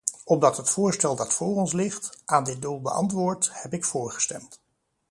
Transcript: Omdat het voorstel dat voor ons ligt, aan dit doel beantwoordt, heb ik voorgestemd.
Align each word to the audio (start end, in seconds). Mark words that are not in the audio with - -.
Omdat 0.25 0.57
het 0.57 0.69
voorstel 0.69 1.15
dat 1.15 1.33
voor 1.33 1.55
ons 1.55 1.73
ligt, 1.73 2.21
aan 2.25 2.43
dit 2.43 2.61
doel 2.61 2.81
beantwoordt, 2.81 3.49
heb 3.53 3.73
ik 3.73 3.85
voorgestemd. 3.85 4.61